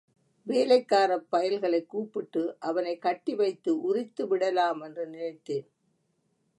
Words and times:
வேலைக்காரப் 0.47 1.27
பயல்களைக் 1.31 1.85
கூப்பிட்டு 1.85 2.55
அவனைக் 2.59 3.03
கட்டிவைத்து 3.05 3.77
உரித்துவிடலாமென்று 3.93 5.05
நினைத்தேன். 5.07 5.69